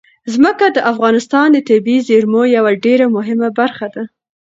[0.33, 4.03] ځمکه د افغانستان د طبیعي زیرمو یوه ډېره مهمه برخه ده.